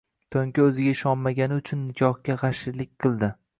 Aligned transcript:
To’nka 0.35 0.63
o’ziga 0.69 0.93
ishonmagani 0.93 1.59
uchun 1.61 1.85
niholga 1.91 2.39
g’ashlik 2.45 2.93
qiladi. 3.07 3.33